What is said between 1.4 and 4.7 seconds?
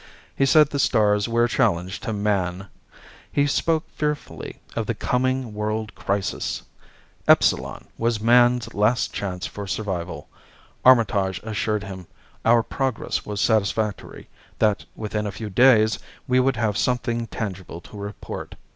a challenge to Man. He spoke fearfully